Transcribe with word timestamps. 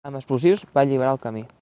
Amb 0.09 0.17
explosius 0.19 0.65
va 0.79 0.85
alliberar 0.87 1.15
el 1.19 1.25
camí. 1.27 1.49